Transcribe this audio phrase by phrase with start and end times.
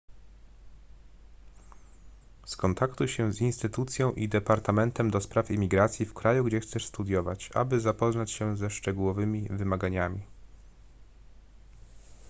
[2.45, 8.31] skontaktuj się z instytucją i departamentem ds imigracji w kraju gdzie chcesz studiować aby zapoznać
[8.31, 10.21] się ze szczegółowymi wymaganiami